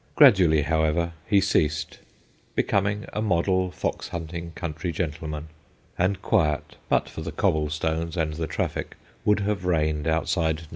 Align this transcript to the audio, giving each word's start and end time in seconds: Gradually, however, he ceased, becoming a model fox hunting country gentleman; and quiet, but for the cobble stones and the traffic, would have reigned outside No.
Gradually, 0.15 0.63
however, 0.63 1.13
he 1.27 1.39
ceased, 1.39 1.99
becoming 2.55 3.05
a 3.13 3.21
model 3.21 3.69
fox 3.69 4.07
hunting 4.07 4.51
country 4.53 4.91
gentleman; 4.91 5.49
and 5.95 6.23
quiet, 6.23 6.77
but 6.89 7.07
for 7.07 7.21
the 7.21 7.31
cobble 7.31 7.69
stones 7.69 8.17
and 8.17 8.33
the 8.33 8.47
traffic, 8.47 8.95
would 9.25 9.41
have 9.41 9.63
reigned 9.63 10.07
outside 10.07 10.61
No. 10.61 10.67